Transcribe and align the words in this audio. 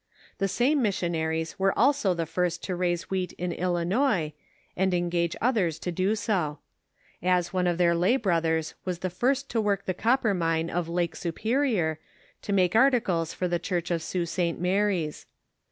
The 0.39 0.47
same 0.47 0.81
mis 0.81 0.99
sionaries 0.99 1.59
were 1.59 1.77
also 1.77 2.15
the 2.15 2.25
first 2.25 2.63
to 2.63 2.75
raise 2.75 3.11
wheat 3.11 3.33
in 3.33 3.51
Illinois, 3.51 4.33
and 4.75 4.95
engage 4.95 5.35
others 5.39 5.77
to 5.77 5.91
do 5.91 6.15
so; 6.15 6.57
as 7.21 7.53
one 7.53 7.67
of 7.67 7.77
their 7.77 7.93
lay 7.93 8.15
brothers 8.17 8.73
was 8.83 8.97
the 9.05 9.11
first 9.11 9.47
to 9.51 9.61
work 9.61 9.85
the 9.85 9.93
copper 9.93 10.33
mine 10.33 10.71
of 10.71 10.89
Lake 10.89 11.15
Superior, 11.15 11.99
to 12.41 12.51
make 12.51 12.75
articles 12.75 13.31
for 13.35 13.47
the 13.47 13.59
church 13.59 13.91
of 13.91 14.01
Sault 14.01 14.27
St 14.29 14.59
Mary's. 14.59 15.27